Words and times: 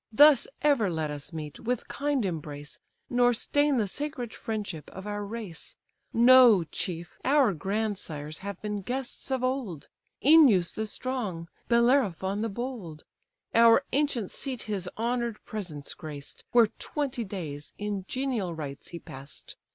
Thus 0.11 0.47
ever 0.63 0.89
let 0.89 1.11
us 1.11 1.31
meet, 1.31 1.59
with 1.59 1.87
kind 1.87 2.25
embrace, 2.25 2.79
Nor 3.07 3.33
stain 3.35 3.77
the 3.77 3.87
sacred 3.87 4.33
friendship 4.33 4.89
of 4.89 5.05
our 5.05 5.23
race. 5.23 5.75
Know, 6.11 6.63
chief, 6.63 7.19
our 7.23 7.53
grandsires 7.53 8.39
have 8.39 8.59
been 8.63 8.81
guests 8.81 9.29
of 9.29 9.43
old; 9.43 9.89
Œneus 10.25 10.73
the 10.73 10.87
strong, 10.87 11.49
Bellerophon 11.67 12.41
the 12.41 12.49
bold: 12.49 13.03
Our 13.53 13.83
ancient 13.93 14.31
seat 14.31 14.63
his 14.63 14.89
honour'd 14.97 15.37
presence 15.45 15.93
graced, 15.93 16.45
Where 16.51 16.69
twenty 16.79 17.23
days 17.23 17.73
in 17.77 18.05
genial 18.07 18.55
rites 18.55 18.87
he 18.87 18.97
pass'd. 18.97 19.53